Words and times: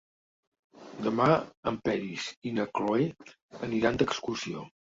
Demà 1.07 1.27
en 1.71 1.77
Peris 1.89 2.25
i 2.53 2.57
na 2.57 2.67
Cloè 2.79 3.07
aniran 3.69 4.01
d'excursió. 4.03 4.69